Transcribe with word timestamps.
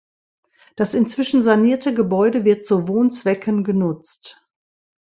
Das 0.77 0.95
inzwischen 0.95 1.43
sanierte 1.43 1.93
Gebäude 1.93 2.43
wird 2.43 2.65
zu 2.65 2.87
Wohnzwecken 2.87 3.63
genutzt. 3.63 4.43